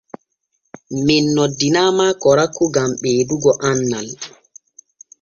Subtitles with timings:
[1.07, 4.07] Men noddinaama korakou gan ɓeedugo annal.